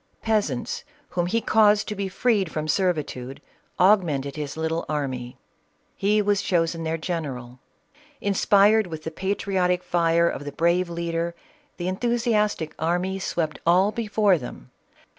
[0.23, 3.37] Peasants, whom he caused to be freed from ''servitude,
[3.79, 5.37] augmented his little army;
[5.95, 7.59] he was chosen their general.
[8.19, 11.35] Inspired with the patriotic fire of the brave leader,
[11.77, 14.71] the enthusiastic army swept all before them.